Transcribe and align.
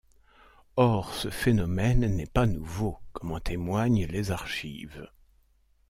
Or, 0.77 1.13
ce 1.13 1.29
phénomène 1.29 2.15
n'est 2.15 2.25
pas 2.25 2.47
nouveau, 2.47 2.97
comme 3.13 3.33
en 3.33 3.39
témoignent 3.39 4.07
les 4.07 4.31
archives. 4.31 5.07